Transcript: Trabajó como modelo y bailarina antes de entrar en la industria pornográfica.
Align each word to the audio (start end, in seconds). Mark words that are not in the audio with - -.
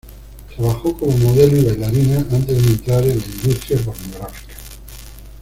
Trabajó 0.57 0.97
como 0.97 1.15
modelo 1.15 1.55
y 1.57 1.65
bailarina 1.65 2.21
antes 2.31 2.59
de 2.59 2.71
entrar 2.71 3.03
en 3.03 3.19
la 3.19 3.23
industria 3.23 3.77
pornográfica. 3.85 4.55